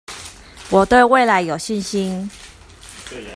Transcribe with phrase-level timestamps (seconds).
[0.71, 2.27] 我對未來有信心